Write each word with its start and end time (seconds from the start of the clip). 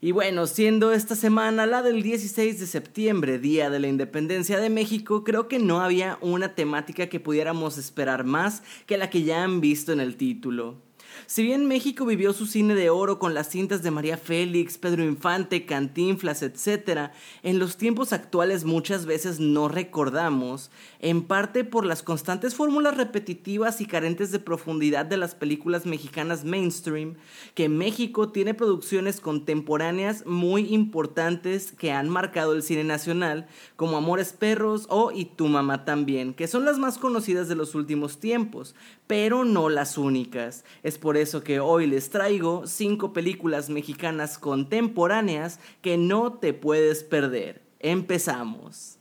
Y 0.00 0.12
bueno, 0.12 0.46
siendo 0.46 0.92
esta 0.92 1.14
semana 1.14 1.64
la 1.64 1.82
del 1.82 2.02
16 2.02 2.60
de 2.60 2.66
septiembre, 2.66 3.38
Día 3.38 3.70
de 3.70 3.80
la 3.80 3.88
Independencia 3.88 4.58
de 4.60 4.68
México, 4.68 5.24
creo 5.24 5.48
que 5.48 5.58
no 5.58 5.80
había 5.80 6.18
una 6.20 6.54
temática 6.54 7.08
que 7.08 7.18
pudiéramos 7.18 7.78
esperar 7.78 8.24
más 8.24 8.62
que 8.84 8.98
la 8.98 9.08
que 9.08 9.22
ya 9.22 9.42
han 9.42 9.60
visto 9.60 9.92
en 9.92 10.00
el 10.00 10.16
título. 10.16 10.85
Si 11.26 11.42
bien 11.42 11.66
México 11.66 12.04
vivió 12.04 12.32
su 12.32 12.46
cine 12.46 12.74
de 12.74 12.90
oro 12.90 13.18
con 13.18 13.34
las 13.34 13.48
cintas 13.48 13.82
de 13.82 13.90
María 13.90 14.16
Félix, 14.16 14.78
Pedro 14.78 15.04
Infante, 15.04 15.64
Cantinflas, 15.64 16.42
etc., 16.42 17.10
en 17.42 17.58
los 17.58 17.76
tiempos 17.76 18.12
actuales 18.12 18.64
muchas 18.64 19.06
veces 19.06 19.40
no 19.40 19.68
recordamos, 19.68 20.70
en 21.00 21.22
parte 21.22 21.64
por 21.64 21.86
las 21.86 22.02
constantes 22.02 22.54
fórmulas 22.54 22.96
repetitivas 22.96 23.80
y 23.80 23.86
carentes 23.86 24.30
de 24.32 24.38
profundidad 24.38 25.06
de 25.06 25.16
las 25.16 25.34
películas 25.34 25.86
mexicanas 25.86 26.44
mainstream, 26.44 27.14
que 27.54 27.68
México 27.68 28.30
tiene 28.30 28.54
producciones 28.54 29.20
contemporáneas 29.20 30.26
muy 30.26 30.72
importantes 30.74 31.72
que 31.72 31.92
han 31.92 32.08
marcado 32.08 32.52
el 32.52 32.62
cine 32.62 32.84
nacional, 32.84 33.46
como 33.76 33.96
Amores 33.96 34.32
Perros 34.32 34.86
o 34.88 35.10
Y 35.12 35.24
tu 35.24 35.46
mamá 35.48 35.84
también, 35.84 36.34
que 36.34 36.48
son 36.48 36.64
las 36.64 36.78
más 36.78 36.98
conocidas 36.98 37.48
de 37.48 37.56
los 37.56 37.74
últimos 37.74 38.18
tiempos, 38.18 38.74
pero 39.06 39.44
no 39.44 39.68
las 39.68 39.98
únicas. 39.98 40.64
Por 41.06 41.16
eso 41.16 41.44
que 41.44 41.60
hoy 41.60 41.86
les 41.86 42.10
traigo 42.10 42.66
5 42.66 43.12
películas 43.12 43.70
mexicanas 43.70 44.38
contemporáneas 44.38 45.60
que 45.80 45.96
no 45.96 46.32
te 46.32 46.52
puedes 46.52 47.04
perder. 47.04 47.62
Empezamos. 47.78 48.98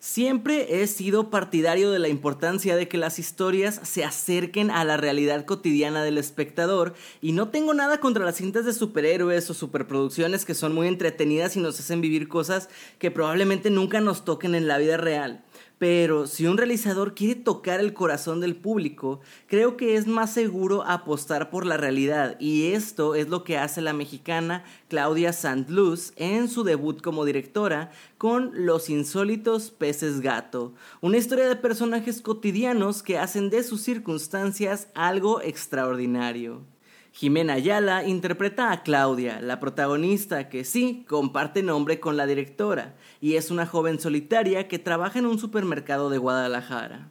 Siempre 0.00 0.80
he 0.80 0.86
sido 0.86 1.28
partidario 1.28 1.90
de 1.90 1.98
la 1.98 2.08
importancia 2.08 2.74
de 2.74 2.88
que 2.88 2.96
las 2.96 3.18
historias 3.18 3.78
se 3.82 4.02
acerquen 4.02 4.70
a 4.70 4.82
la 4.84 4.96
realidad 4.96 5.44
cotidiana 5.44 6.02
del 6.02 6.16
espectador 6.16 6.94
y 7.20 7.32
no 7.32 7.50
tengo 7.50 7.74
nada 7.74 8.00
contra 8.00 8.24
las 8.24 8.36
cintas 8.36 8.64
de 8.64 8.72
superhéroes 8.72 9.50
o 9.50 9.52
superproducciones 9.52 10.46
que 10.46 10.54
son 10.54 10.74
muy 10.74 10.88
entretenidas 10.88 11.54
y 11.56 11.60
nos 11.60 11.78
hacen 11.78 12.00
vivir 12.00 12.28
cosas 12.28 12.70
que 12.98 13.10
probablemente 13.10 13.68
nunca 13.68 14.00
nos 14.00 14.24
toquen 14.24 14.54
en 14.54 14.68
la 14.68 14.78
vida 14.78 14.96
real. 14.96 15.44
Pero 15.78 16.26
si 16.26 16.46
un 16.46 16.56
realizador 16.56 17.14
quiere 17.14 17.34
tocar 17.34 17.80
el 17.80 17.92
corazón 17.92 18.40
del 18.40 18.56
público, 18.56 19.20
creo 19.46 19.76
que 19.76 19.96
es 19.96 20.06
más 20.06 20.32
seguro 20.32 20.82
apostar 20.86 21.50
por 21.50 21.66
la 21.66 21.76
realidad 21.76 22.36
y 22.40 22.72
esto 22.72 23.14
es 23.14 23.28
lo 23.28 23.44
que 23.44 23.58
hace 23.58 23.82
la 23.82 23.92
mexicana 23.92 24.64
Claudia 24.88 25.34
Sandluz 25.34 26.14
en 26.16 26.48
su 26.48 26.64
debut 26.64 27.02
como 27.02 27.26
directora 27.26 27.90
con 28.16 28.52
Los 28.54 28.88
insólitos 28.88 29.70
peces 29.70 30.20
gato, 30.20 30.72
una 31.02 31.18
historia 31.18 31.46
de 31.46 31.56
personajes 31.56 32.22
cotidianos 32.22 33.02
que 33.02 33.18
hacen 33.18 33.50
de 33.50 33.62
sus 33.62 33.82
circunstancias 33.82 34.88
algo 34.94 35.42
extraordinario. 35.42 36.75
Jimena 37.16 37.54
Ayala 37.54 38.04
interpreta 38.04 38.70
a 38.70 38.82
Claudia, 38.82 39.40
la 39.40 39.58
protagonista 39.58 40.50
que 40.50 40.64
sí 40.64 41.06
comparte 41.08 41.62
nombre 41.62 41.98
con 41.98 42.18
la 42.18 42.26
directora, 42.26 42.94
y 43.22 43.36
es 43.36 43.50
una 43.50 43.64
joven 43.64 43.98
solitaria 43.98 44.68
que 44.68 44.78
trabaja 44.78 45.18
en 45.18 45.24
un 45.24 45.38
supermercado 45.38 46.10
de 46.10 46.18
Guadalajara. 46.18 47.08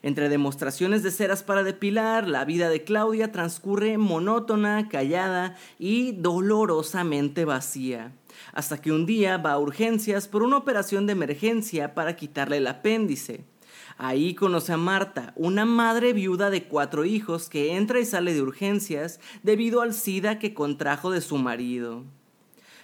Entre 0.00 0.30
demostraciones 0.30 1.02
de 1.02 1.10
ceras 1.10 1.42
para 1.42 1.62
depilar, 1.62 2.26
la 2.26 2.46
vida 2.46 2.70
de 2.70 2.84
Claudia 2.84 3.30
transcurre 3.30 3.98
monótona, 3.98 4.88
callada 4.88 5.56
y 5.78 6.12
dolorosamente 6.12 7.44
vacía, 7.44 8.12
hasta 8.54 8.80
que 8.80 8.92
un 8.92 9.04
día 9.04 9.36
va 9.36 9.52
a 9.52 9.58
urgencias 9.58 10.26
por 10.26 10.42
una 10.42 10.56
operación 10.56 11.04
de 11.06 11.12
emergencia 11.12 11.92
para 11.92 12.16
quitarle 12.16 12.56
el 12.56 12.66
apéndice. 12.66 13.44
Ahí 13.96 14.34
conoce 14.34 14.72
a 14.72 14.76
Marta, 14.76 15.32
una 15.36 15.64
madre 15.64 16.12
viuda 16.12 16.50
de 16.50 16.64
cuatro 16.64 17.04
hijos 17.04 17.48
que 17.48 17.76
entra 17.76 18.00
y 18.00 18.04
sale 18.04 18.34
de 18.34 18.42
urgencias 18.42 19.20
debido 19.42 19.80
al 19.80 19.94
SIDA 19.94 20.38
que 20.38 20.54
contrajo 20.54 21.10
de 21.10 21.20
su 21.20 21.36
marido. 21.38 22.04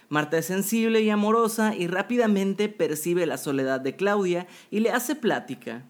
Marta 0.09 0.37
es 0.37 0.45
sensible 0.45 1.01
y 1.01 1.09
amorosa 1.09 1.75
y 1.75 1.87
rápidamente 1.87 2.69
percibe 2.69 3.25
la 3.25 3.37
soledad 3.37 3.81
de 3.81 3.95
Claudia 3.95 4.47
y 4.69 4.81
le 4.81 4.91
hace 4.91 5.15
plática. 5.15 5.83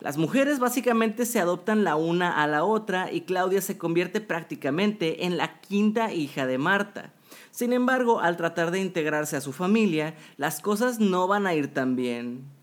Las 0.00 0.16
mujeres 0.16 0.60
básicamente 0.60 1.26
se 1.26 1.40
adoptan 1.40 1.82
la 1.82 1.96
una 1.96 2.42
a 2.42 2.46
la 2.46 2.62
otra 2.62 3.12
y 3.12 3.22
Claudia 3.22 3.60
se 3.60 3.78
convierte 3.78 4.20
prácticamente 4.20 5.24
en 5.24 5.36
la 5.36 5.60
quinta 5.60 6.12
hija 6.12 6.46
de 6.46 6.58
Marta. 6.58 7.12
Sin 7.50 7.72
embargo, 7.72 8.20
al 8.20 8.36
tratar 8.36 8.70
de 8.70 8.80
integrarse 8.80 9.36
a 9.36 9.40
su 9.40 9.52
familia, 9.52 10.14
las 10.36 10.60
cosas 10.60 11.00
no 11.00 11.26
van 11.26 11.46
a 11.46 11.54
ir 11.54 11.74
tan 11.74 11.96
bien. 11.96 12.57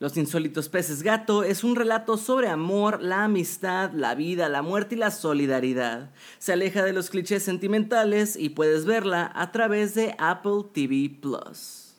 Los 0.00 0.16
insólitos 0.16 0.70
peces 0.70 1.02
gato 1.02 1.44
es 1.44 1.62
un 1.62 1.76
relato 1.76 2.16
sobre 2.16 2.48
amor, 2.48 3.02
la 3.02 3.24
amistad, 3.24 3.92
la 3.92 4.14
vida, 4.14 4.48
la 4.48 4.62
muerte 4.62 4.94
y 4.94 4.98
la 4.98 5.10
solidaridad. 5.10 6.10
Se 6.38 6.54
aleja 6.54 6.82
de 6.82 6.94
los 6.94 7.10
clichés 7.10 7.42
sentimentales 7.42 8.34
y 8.34 8.48
puedes 8.48 8.86
verla 8.86 9.30
a 9.34 9.52
través 9.52 9.94
de 9.94 10.14
Apple 10.18 10.64
TV 10.72 11.10
Plus. 11.20 11.89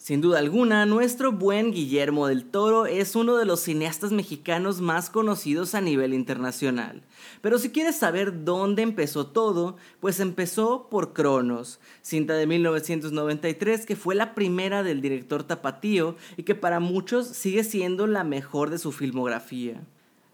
Sin 0.00 0.22
duda 0.22 0.38
alguna, 0.38 0.86
nuestro 0.86 1.30
buen 1.30 1.72
Guillermo 1.72 2.26
del 2.26 2.46
Toro 2.46 2.86
es 2.86 3.14
uno 3.16 3.36
de 3.36 3.44
los 3.44 3.60
cineastas 3.60 4.12
mexicanos 4.12 4.80
más 4.80 5.10
conocidos 5.10 5.74
a 5.74 5.82
nivel 5.82 6.14
internacional. 6.14 7.02
Pero 7.42 7.58
si 7.58 7.68
quieres 7.68 7.96
saber 7.96 8.46
dónde 8.46 8.80
empezó 8.80 9.26
todo, 9.26 9.76
pues 10.00 10.18
empezó 10.18 10.88
por 10.88 11.12
Cronos, 11.12 11.80
cinta 12.00 12.32
de 12.32 12.46
1993 12.46 13.84
que 13.84 13.94
fue 13.94 14.14
la 14.14 14.34
primera 14.34 14.82
del 14.82 15.02
director 15.02 15.42
Tapatío 15.42 16.16
y 16.38 16.44
que 16.44 16.54
para 16.54 16.80
muchos 16.80 17.26
sigue 17.26 17.62
siendo 17.62 18.06
la 18.06 18.24
mejor 18.24 18.70
de 18.70 18.78
su 18.78 18.92
filmografía. 18.92 19.82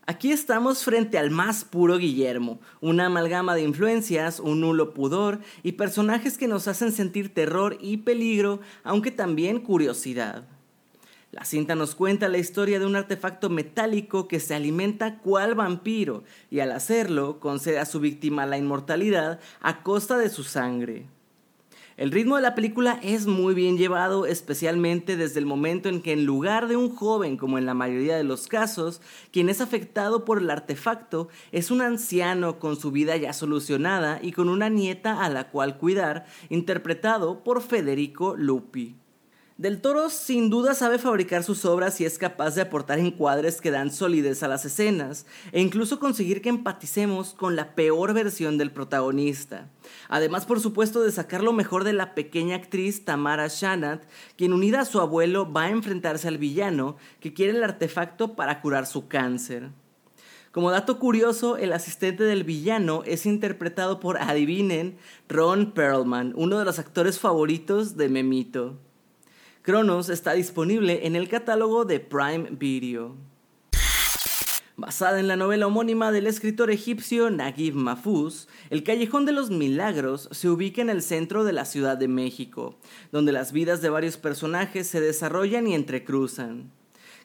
Aquí 0.09 0.31
estamos 0.31 0.85
frente 0.85 1.19
al 1.19 1.33
más 1.33 1.65
puro 1.65 1.99
Guillermo, 1.99 2.61
una 2.81 3.07
amalgama 3.07 3.57
de 3.57 3.63
influencias, 3.63 4.39
un 4.39 4.61
nulo 4.61 4.95
pudor 4.95 5.41
y 5.65 5.73
personajes 5.73 6.39
que 6.39 6.47
nos 6.47 6.69
hacen 6.69 6.93
sentir 6.93 7.35
terror 7.35 7.77
y 7.81 7.97
peligro, 7.97 8.61
aunque 8.85 9.11
también 9.11 9.59
curiosidad. 9.59 10.47
La 11.33 11.45
cinta 11.45 11.75
nos 11.75 11.97
cuenta 11.97 12.29
la 12.29 12.39
historia 12.39 12.79
de 12.79 12.87
un 12.87 12.95
artefacto 12.95 13.51
metálico 13.51 14.29
que 14.29 14.39
se 14.39 14.55
alimenta 14.55 15.19
cual 15.19 15.57
vampiro 15.57 16.23
y 16.53 16.61
al 16.61 16.71
hacerlo 16.71 17.41
concede 17.41 17.81
a 17.81 17.85
su 17.85 17.99
víctima 17.99 18.47
la 18.47 18.59
inmortalidad 18.59 19.41
a 19.61 19.83
costa 19.83 20.19
de 20.19 20.31
su 20.31 20.45
sangre. 20.45 21.09
El 21.97 22.11
ritmo 22.11 22.37
de 22.37 22.43
la 22.43 22.55
película 22.55 23.01
es 23.03 23.27
muy 23.27 23.55
bien 23.55 23.79
llevado, 23.79 24.27
especialmente 24.27 25.17
desde 25.17 25.41
el 25.41 25.47
momento 25.47 25.89
en 25.89 26.03
que 26.03 26.13
en 26.13 26.27
lugar 26.27 26.69
de 26.69 26.77
un 26.77 26.95
joven, 26.95 27.39
como 27.39 27.57
en 27.57 27.65
la 27.65 27.73
mayoría 27.73 28.19
de 28.19 28.25
los 28.25 28.49
casos, 28.49 29.01
quien 29.31 29.49
es 29.49 29.63
afectado 29.63 30.27
por 30.27 30.43
el 30.43 30.51
artefacto 30.51 31.29
es 31.53 31.71
un 31.71 31.81
anciano 31.81 32.59
con 32.59 32.77
su 32.77 32.91
vida 32.91 33.17
ya 33.17 33.33
solucionada 33.33 34.19
y 34.21 34.33
con 34.33 34.51
una 34.51 34.69
nieta 34.69 35.25
a 35.25 35.31
la 35.31 35.49
cual 35.49 35.79
cuidar, 35.79 36.27
interpretado 36.51 37.43
por 37.43 37.63
Federico 37.63 38.37
Lupi. 38.37 38.95
Del 39.59 39.81
Toro 39.81 40.11
sin 40.11 40.51
duda 40.51 40.75
sabe 40.75 40.99
fabricar 40.99 41.43
sus 41.43 41.65
obras 41.65 41.99
y 42.03 42.05
es 42.05 42.19
capaz 42.19 42.55
de 42.55 42.61
aportar 42.61 42.99
encuadres 42.99 43.63
que 43.63 43.71
dan 43.71 43.91
solidez 43.91 44.43
a 44.43 44.49
las 44.49 44.67
escenas 44.67 45.25
e 45.51 45.63
incluso 45.63 45.99
conseguir 45.99 46.43
que 46.43 46.51
empaticemos 46.51 47.33
con 47.33 47.57
la 47.57 47.75
peor 47.75 48.13
versión 48.13 48.59
del 48.59 48.71
protagonista. 48.71 49.71
Además, 50.11 50.45
por 50.45 50.61
supuesto, 50.61 51.03
de 51.03 51.11
sacar 51.11 51.43
lo 51.43 51.55
mejor 51.55 51.85
de 51.85 51.95
la 51.95 52.15
pequeña 52.15 52.55
actriz 52.55 53.07
Tamara 53.07 53.49
Shanat, 53.49 54.05
quien 54.37 54.53
unida 54.53 54.81
a 54.81 54.85
su 54.85 55.01
abuelo 55.01 55.51
va 55.51 55.63
a 55.63 55.71
enfrentarse 55.71 56.29
al 56.29 56.37
villano 56.37 56.99
que 57.19 57.33
quiere 57.33 57.57
el 57.57 57.65
artefacto 57.65 58.37
para 58.37 58.61
curar 58.61 58.85
su 58.85 59.09
cáncer. 59.09 59.71
Como 60.53 60.71
dato 60.71 60.99
curioso, 60.99 61.57
el 61.57 61.73
asistente 61.73 62.25
del 62.25 62.45
villano 62.45 63.05
es 63.07 63.25
interpretado 63.25 64.01
por, 64.01 64.19
adivinen, 64.19 64.99
Ron 65.31 65.73
Perlman, 65.73 66.35
uno 66.37 66.59
de 66.59 66.67
los 66.67 66.79
actores 66.79 67.19
favoritos 67.19 67.97
de 67.97 68.11
Memito. 68.11 68.86
Cronos 69.67 70.11
está 70.11 70.35
disponible 70.35 71.09
en 71.09 71.17
el 71.17 71.29
catálogo 71.29 71.85
de 71.85 71.99
Prime 71.99 72.51
Video. 72.53 73.17
Basada 74.77 75.19
en 75.19 75.27
la 75.27 75.35
novela 75.35 75.67
homónima 75.67 76.13
del 76.13 76.29
escritor 76.29 76.71
egipcio 76.71 77.31
Naguib 77.31 77.75
Mahfouz, 77.75 78.47
El 78.71 78.85
Callejón 78.85 79.27
de 79.27 79.33
los 79.33 79.51
Milagros 79.51 80.29
se 80.31 80.49
ubica 80.49 80.83
en 80.83 80.89
el 80.89 81.03
centro 81.03 81.43
de 81.43 81.53
la 81.53 81.65
Ciudad 81.65 81.97
de 81.97 82.07
México, 82.07 82.77
donde 83.11 83.33
las 83.33 83.51
vidas 83.51 83.83
de 83.83 83.91
varios 83.91 84.17
personajes 84.17 84.87
se 84.87 85.01
desarrollan 85.01 85.67
y 85.67 85.75
entrecruzan. 85.75 86.71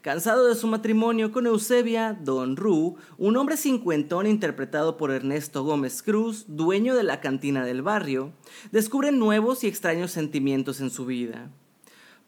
Cansado 0.02 0.48
de 0.48 0.56
su 0.56 0.66
matrimonio 0.66 1.32
con 1.32 1.46
Eusebia 1.46 2.18
Don 2.20 2.58
Ru, 2.58 2.96
un 3.20 3.38
hombre 3.38 3.56
cincuentón 3.56 4.26
interpretado 4.26 4.98
por 4.98 5.12
Ernesto 5.12 5.64
Gómez 5.64 6.02
Cruz, 6.02 6.46
dueño 6.48 6.96
de 6.96 7.04
la 7.04 7.22
cantina 7.22 7.64
del 7.64 7.84
barrio, 7.84 8.34
descubre 8.72 9.12
nuevos 9.12 9.64
y 9.64 9.68
extraños 9.68 10.10
sentimientos 10.10 10.82
en 10.82 10.90
su 10.90 11.06
vida. 11.06 11.52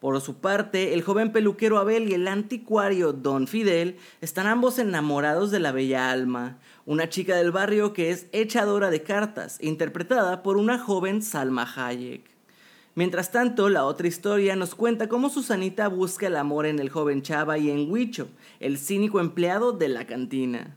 Por 0.04 0.20
su 0.20 0.34
parte, 0.34 0.92
el 0.92 1.00
joven 1.00 1.32
peluquero 1.32 1.78
Abel 1.78 2.10
y 2.10 2.12
el 2.12 2.28
anticuario 2.28 3.14
Don 3.14 3.46
Fidel 3.46 3.96
están 4.20 4.46
ambos 4.46 4.78
enamorados 4.78 5.50
de 5.50 5.60
la 5.60 5.72
bella 5.72 6.10
Alma, 6.10 6.58
una 6.84 7.08
chica 7.08 7.36
del 7.36 7.52
barrio 7.52 7.94
que 7.94 8.10
es 8.10 8.26
echadora 8.32 8.90
de 8.90 9.02
cartas, 9.02 9.56
interpretada 9.62 10.42
por 10.42 10.58
una 10.58 10.78
joven 10.78 11.22
Salma 11.22 11.66
Hayek. 11.74 12.22
Mientras 12.94 13.32
tanto, 13.32 13.70
la 13.70 13.86
otra 13.86 14.06
historia 14.06 14.56
nos 14.56 14.74
cuenta 14.74 15.08
cómo 15.08 15.30
Susanita 15.30 15.88
busca 15.88 16.26
el 16.26 16.36
amor 16.36 16.66
en 16.66 16.80
el 16.80 16.90
joven 16.90 17.22
Chava 17.22 17.56
y 17.56 17.70
en 17.70 17.90
Huicho, 17.90 18.28
el 18.60 18.76
cínico 18.76 19.20
empleado 19.20 19.72
de 19.72 19.88
la 19.88 20.06
cantina. 20.06 20.76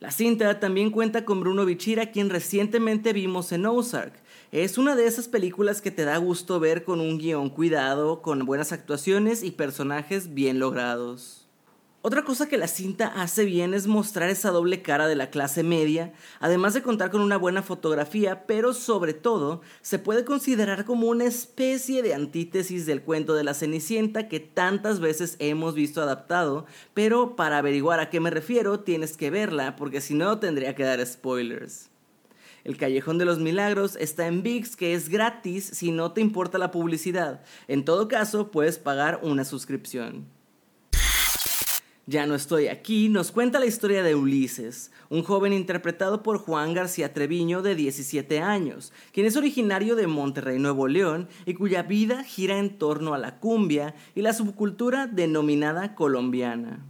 La 0.00 0.10
cinta 0.10 0.58
también 0.60 0.90
cuenta 0.90 1.26
con 1.26 1.40
Bruno 1.40 1.66
Bichira, 1.66 2.10
quien 2.10 2.30
recientemente 2.30 3.12
vimos 3.12 3.52
en 3.52 3.66
Ozark. 3.66 4.14
Es 4.50 4.78
una 4.78 4.96
de 4.96 5.06
esas 5.06 5.28
películas 5.28 5.82
que 5.82 5.90
te 5.90 6.06
da 6.06 6.16
gusto 6.16 6.58
ver 6.58 6.84
con 6.84 7.00
un 7.00 7.18
guion 7.18 7.50
cuidado, 7.50 8.22
con 8.22 8.46
buenas 8.46 8.72
actuaciones 8.72 9.42
y 9.42 9.50
personajes 9.50 10.32
bien 10.32 10.58
logrados. 10.58 11.39
Otra 12.02 12.24
cosa 12.24 12.48
que 12.48 12.56
la 12.56 12.66
cinta 12.66 13.08
hace 13.08 13.44
bien 13.44 13.74
es 13.74 13.86
mostrar 13.86 14.30
esa 14.30 14.50
doble 14.50 14.80
cara 14.80 15.06
de 15.06 15.16
la 15.16 15.28
clase 15.28 15.62
media, 15.62 16.14
además 16.38 16.72
de 16.72 16.80
contar 16.80 17.10
con 17.10 17.20
una 17.20 17.36
buena 17.36 17.62
fotografía, 17.62 18.46
pero 18.46 18.72
sobre 18.72 19.12
todo 19.12 19.60
se 19.82 19.98
puede 19.98 20.24
considerar 20.24 20.86
como 20.86 21.08
una 21.08 21.26
especie 21.26 22.02
de 22.02 22.14
antítesis 22.14 22.86
del 22.86 23.02
cuento 23.02 23.34
de 23.34 23.44
la 23.44 23.52
Cenicienta 23.52 24.28
que 24.28 24.40
tantas 24.40 24.98
veces 24.98 25.36
hemos 25.40 25.74
visto 25.74 26.00
adaptado, 26.00 26.64
pero 26.94 27.36
para 27.36 27.58
averiguar 27.58 28.00
a 28.00 28.08
qué 28.08 28.18
me 28.18 28.30
refiero 28.30 28.80
tienes 28.80 29.18
que 29.18 29.28
verla 29.28 29.76
porque 29.76 30.00
si 30.00 30.14
no 30.14 30.38
tendría 30.38 30.74
que 30.74 30.84
dar 30.84 31.06
spoilers. 31.06 31.90
El 32.64 32.78
Callejón 32.78 33.18
de 33.18 33.26
los 33.26 33.40
Milagros 33.40 33.96
está 33.96 34.26
en 34.26 34.42
VIX, 34.42 34.74
que 34.74 34.94
es 34.94 35.10
gratis 35.10 35.66
si 35.66 35.92
no 35.92 36.12
te 36.12 36.22
importa 36.22 36.56
la 36.56 36.70
publicidad. 36.70 37.42
En 37.68 37.84
todo 37.84 38.08
caso, 38.08 38.50
puedes 38.50 38.78
pagar 38.78 39.20
una 39.22 39.44
suscripción. 39.44 40.39
Ya 42.10 42.26
no 42.26 42.34
estoy 42.34 42.66
aquí 42.66 43.08
nos 43.08 43.30
cuenta 43.30 43.60
la 43.60 43.66
historia 43.66 44.02
de 44.02 44.16
Ulises, 44.16 44.90
un 45.10 45.22
joven 45.22 45.52
interpretado 45.52 46.24
por 46.24 46.38
Juan 46.38 46.74
García 46.74 47.14
Treviño 47.14 47.62
de 47.62 47.76
17 47.76 48.40
años, 48.40 48.92
quien 49.12 49.26
es 49.26 49.36
originario 49.36 49.94
de 49.94 50.08
Monterrey, 50.08 50.58
Nuevo 50.58 50.88
León, 50.88 51.28
y 51.46 51.54
cuya 51.54 51.84
vida 51.84 52.24
gira 52.24 52.58
en 52.58 52.76
torno 52.78 53.14
a 53.14 53.18
la 53.18 53.38
cumbia 53.38 53.94
y 54.16 54.22
la 54.22 54.32
subcultura 54.32 55.06
denominada 55.06 55.94
colombiana. 55.94 56.84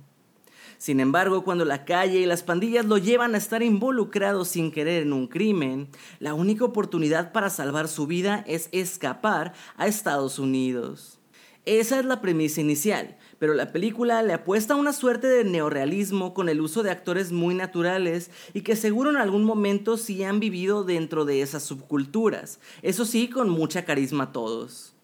Sin 0.78 1.00
embargo, 1.00 1.44
cuando 1.44 1.66
la 1.66 1.84
calle 1.84 2.20
y 2.20 2.24
las 2.24 2.42
pandillas 2.42 2.86
lo 2.86 2.96
llevan 2.96 3.34
a 3.34 3.38
estar 3.38 3.62
involucrado 3.62 4.46
sin 4.46 4.72
querer 4.72 5.02
en 5.02 5.12
un 5.12 5.26
crimen, 5.26 5.90
la 6.18 6.32
única 6.32 6.64
oportunidad 6.64 7.32
para 7.32 7.50
salvar 7.50 7.88
su 7.88 8.06
vida 8.06 8.42
es 8.48 8.70
escapar 8.72 9.52
a 9.76 9.86
Estados 9.86 10.38
Unidos. 10.38 11.19
Esa 11.66 11.98
es 11.98 12.06
la 12.06 12.22
premisa 12.22 12.62
inicial, 12.62 13.18
pero 13.38 13.52
la 13.52 13.70
película 13.70 14.22
le 14.22 14.32
apuesta 14.32 14.72
a 14.72 14.78
una 14.78 14.94
suerte 14.94 15.26
de 15.26 15.44
neorealismo 15.44 16.32
con 16.32 16.48
el 16.48 16.60
uso 16.60 16.82
de 16.82 16.90
actores 16.90 17.32
muy 17.32 17.54
naturales 17.54 18.30
y 18.54 18.62
que 18.62 18.76
seguro 18.76 19.10
en 19.10 19.16
algún 19.16 19.44
momento 19.44 19.98
sí 19.98 20.24
han 20.24 20.40
vivido 20.40 20.84
dentro 20.84 21.26
de 21.26 21.42
esas 21.42 21.62
subculturas, 21.62 22.60
eso 22.80 23.04
sí 23.04 23.28
con 23.28 23.50
mucha 23.50 23.84
carisma 23.84 24.32
todos. 24.32 24.94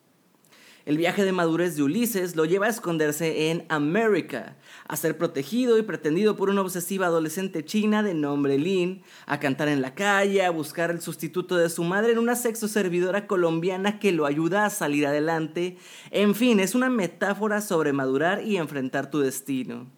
El 0.86 0.98
viaje 0.98 1.24
de 1.24 1.32
madurez 1.32 1.74
de 1.74 1.82
Ulises 1.82 2.36
lo 2.36 2.44
lleva 2.44 2.66
a 2.66 2.70
esconderse 2.70 3.50
en 3.50 3.66
América, 3.68 4.54
a 4.86 4.94
ser 4.94 5.18
protegido 5.18 5.78
y 5.78 5.82
pretendido 5.82 6.36
por 6.36 6.48
una 6.48 6.60
obsesiva 6.60 7.06
adolescente 7.06 7.64
china 7.64 8.04
de 8.04 8.14
nombre 8.14 8.56
Lin, 8.56 9.02
a 9.26 9.40
cantar 9.40 9.66
en 9.66 9.82
la 9.82 9.96
calle, 9.96 10.44
a 10.44 10.50
buscar 10.50 10.92
el 10.92 11.00
sustituto 11.00 11.56
de 11.56 11.70
su 11.70 11.82
madre 11.82 12.12
en 12.12 12.18
una 12.18 12.36
sexo 12.36 12.68
servidora 12.68 13.26
colombiana 13.26 13.98
que 13.98 14.12
lo 14.12 14.26
ayuda 14.26 14.64
a 14.64 14.70
salir 14.70 15.08
adelante. 15.08 15.76
En 16.12 16.36
fin, 16.36 16.60
es 16.60 16.76
una 16.76 16.88
metáfora 16.88 17.62
sobre 17.62 17.92
madurar 17.92 18.44
y 18.44 18.56
enfrentar 18.56 19.10
tu 19.10 19.18
destino. 19.18 19.90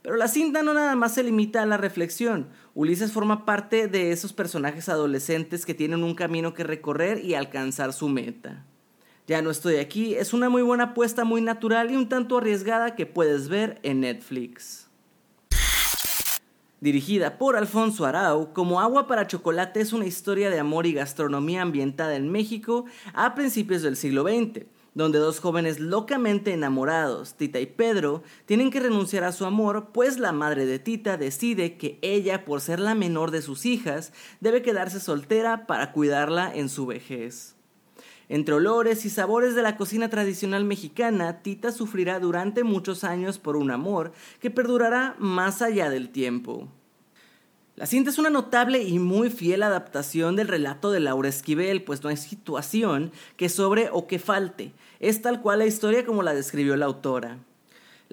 Pero 0.00 0.16
la 0.16 0.28
cinta 0.28 0.62
no 0.62 0.72
nada 0.72 0.96
más 0.96 1.12
se 1.12 1.22
limita 1.22 1.60
a 1.60 1.66
la 1.66 1.76
reflexión. 1.76 2.48
Ulises 2.72 3.12
forma 3.12 3.44
parte 3.44 3.88
de 3.88 4.10
esos 4.10 4.32
personajes 4.32 4.88
adolescentes 4.88 5.66
que 5.66 5.74
tienen 5.74 6.02
un 6.02 6.14
camino 6.14 6.54
que 6.54 6.64
recorrer 6.64 7.22
y 7.22 7.34
alcanzar 7.34 7.92
su 7.92 8.08
meta. 8.08 8.64
Ya 9.26 9.40
no 9.40 9.50
estoy 9.50 9.76
aquí 9.76 10.14
es 10.14 10.34
una 10.34 10.50
muy 10.50 10.60
buena 10.60 10.84
apuesta 10.84 11.24
muy 11.24 11.40
natural 11.40 11.90
y 11.90 11.96
un 11.96 12.10
tanto 12.10 12.36
arriesgada 12.36 12.94
que 12.94 13.06
puedes 13.06 13.48
ver 13.48 13.80
en 13.82 14.00
Netflix. 14.00 14.84
Dirigida 16.78 17.38
por 17.38 17.56
Alfonso 17.56 18.04
Arau, 18.04 18.52
Como 18.52 18.82
Agua 18.82 19.06
para 19.06 19.26
Chocolate 19.26 19.80
es 19.80 19.94
una 19.94 20.04
historia 20.04 20.50
de 20.50 20.58
amor 20.58 20.84
y 20.84 20.92
gastronomía 20.92 21.62
ambientada 21.62 22.16
en 22.16 22.30
México 22.30 22.84
a 23.14 23.34
principios 23.34 23.80
del 23.80 23.96
siglo 23.96 24.24
XX, 24.24 24.66
donde 24.92 25.18
dos 25.18 25.40
jóvenes 25.40 25.80
locamente 25.80 26.52
enamorados, 26.52 27.32
Tita 27.32 27.60
y 27.60 27.66
Pedro, 27.66 28.22
tienen 28.44 28.70
que 28.70 28.80
renunciar 28.80 29.24
a 29.24 29.32
su 29.32 29.46
amor, 29.46 29.92
pues 29.94 30.18
la 30.18 30.32
madre 30.32 30.66
de 30.66 30.78
Tita 30.78 31.16
decide 31.16 31.78
que 31.78 31.98
ella, 32.02 32.44
por 32.44 32.60
ser 32.60 32.78
la 32.78 32.94
menor 32.94 33.30
de 33.30 33.40
sus 33.40 33.64
hijas, 33.64 34.12
debe 34.40 34.60
quedarse 34.60 35.00
soltera 35.00 35.66
para 35.66 35.92
cuidarla 35.92 36.54
en 36.54 36.68
su 36.68 36.84
vejez. 36.84 37.53
Entre 38.34 38.52
olores 38.52 39.04
y 39.04 39.10
sabores 39.10 39.54
de 39.54 39.62
la 39.62 39.76
cocina 39.76 40.10
tradicional 40.10 40.64
mexicana, 40.64 41.40
Tita 41.42 41.70
sufrirá 41.70 42.18
durante 42.18 42.64
muchos 42.64 43.04
años 43.04 43.38
por 43.38 43.54
un 43.54 43.70
amor 43.70 44.10
que 44.40 44.50
perdurará 44.50 45.14
más 45.20 45.62
allá 45.62 45.88
del 45.88 46.08
tiempo. 46.08 46.66
La 47.76 47.86
cinta 47.86 48.10
es 48.10 48.18
una 48.18 48.30
notable 48.30 48.82
y 48.82 48.98
muy 48.98 49.30
fiel 49.30 49.62
adaptación 49.62 50.34
del 50.34 50.48
relato 50.48 50.90
de 50.90 50.98
Laura 50.98 51.28
Esquivel, 51.28 51.84
pues 51.84 52.02
no 52.02 52.08
hay 52.08 52.16
situación 52.16 53.12
que 53.36 53.48
sobre 53.48 53.88
o 53.92 54.08
que 54.08 54.18
falte. 54.18 54.72
Es 54.98 55.22
tal 55.22 55.40
cual 55.40 55.60
la 55.60 55.66
historia 55.66 56.04
como 56.04 56.24
la 56.24 56.34
describió 56.34 56.74
la 56.74 56.86
autora. 56.86 57.38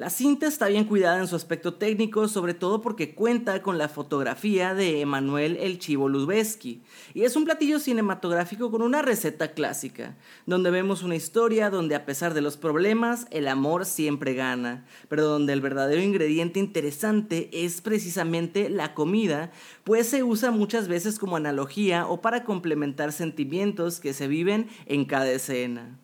La 0.01 0.09
cinta 0.09 0.47
está 0.47 0.67
bien 0.67 0.85
cuidada 0.85 1.19
en 1.19 1.27
su 1.27 1.35
aspecto 1.35 1.75
técnico, 1.75 2.27
sobre 2.27 2.55
todo 2.55 2.81
porque 2.81 3.13
cuenta 3.13 3.61
con 3.61 3.77
la 3.77 3.87
fotografía 3.87 4.73
de 4.73 4.99
Emanuel 4.99 5.57
El 5.57 5.77
Chivo 5.77 6.09
Lubezki, 6.09 6.81
y 7.13 7.21
es 7.21 7.35
un 7.35 7.45
platillo 7.45 7.77
cinematográfico 7.77 8.71
con 8.71 8.81
una 8.81 9.03
receta 9.03 9.51
clásica, 9.51 10.17
donde 10.47 10.71
vemos 10.71 11.03
una 11.03 11.15
historia 11.15 11.69
donde 11.69 11.93
a 11.93 12.03
pesar 12.03 12.33
de 12.33 12.41
los 12.41 12.57
problemas, 12.57 13.27
el 13.29 13.47
amor 13.47 13.85
siempre 13.85 14.33
gana, 14.33 14.87
pero 15.07 15.23
donde 15.23 15.53
el 15.53 15.61
verdadero 15.61 16.01
ingrediente 16.01 16.59
interesante 16.59 17.51
es 17.53 17.81
precisamente 17.81 18.71
la 18.71 18.95
comida, 18.95 19.51
pues 19.83 20.07
se 20.07 20.23
usa 20.23 20.49
muchas 20.49 20.87
veces 20.87 21.19
como 21.19 21.35
analogía 21.35 22.07
o 22.07 22.21
para 22.21 22.43
complementar 22.43 23.11
sentimientos 23.11 23.99
que 23.99 24.13
se 24.13 24.27
viven 24.27 24.67
en 24.87 25.05
cada 25.05 25.29
escena. 25.29 25.99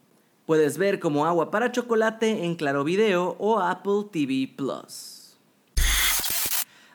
Puedes 0.48 0.78
ver 0.78 1.02
como 1.02 1.26
agua 1.26 1.52
para 1.52 1.74
chocolate 1.74 2.46
en 2.46 2.56
Claro 2.56 2.86
Video 2.86 3.36
o 3.38 3.60
Apple 3.60 4.06
TV 4.14 4.50
Plus. 4.56 5.38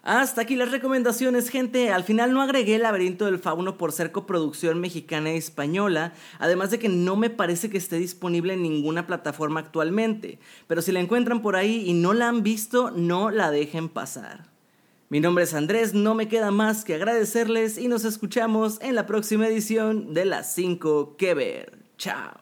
Hasta 0.02 0.40
aquí 0.40 0.56
las 0.56 0.70
recomendaciones, 0.70 1.50
gente. 1.50 1.92
Al 1.92 2.02
final 2.02 2.32
no 2.32 2.40
agregué 2.40 2.76
el 2.76 2.82
laberinto 2.82 3.26
del 3.26 3.38
fauno 3.38 3.76
por 3.76 3.92
ser 3.92 4.10
coproducción 4.10 4.80
mexicana 4.80 5.34
y 5.34 5.36
española, 5.36 6.14
además 6.38 6.70
de 6.70 6.78
que 6.78 6.88
no 6.88 7.14
me 7.14 7.28
parece 7.28 7.68
que 7.68 7.76
esté 7.76 7.98
disponible 7.98 8.54
en 8.54 8.62
ninguna 8.62 9.06
plataforma 9.06 9.60
actualmente. 9.60 10.38
Pero 10.66 10.80
si 10.80 10.90
la 10.90 11.00
encuentran 11.00 11.42
por 11.42 11.54
ahí 11.54 11.84
y 11.86 11.92
no 11.92 12.14
la 12.14 12.28
han 12.28 12.42
visto, 12.42 12.90
no 12.90 13.30
la 13.30 13.50
dejen 13.50 13.90
pasar. 13.90 14.50
Mi 15.10 15.20
nombre 15.20 15.44
es 15.44 15.52
Andrés, 15.52 15.92
no 15.92 16.14
me 16.14 16.26
queda 16.26 16.50
más 16.50 16.86
que 16.86 16.94
agradecerles 16.94 17.76
y 17.76 17.88
nos 17.88 18.06
escuchamos 18.06 18.80
en 18.80 18.94
la 18.94 19.04
próxima 19.06 19.46
edición 19.46 20.14
de 20.14 20.24
las 20.24 20.54
5 20.54 21.18
que 21.18 21.34
ver. 21.34 21.78
Chao. 21.98 22.41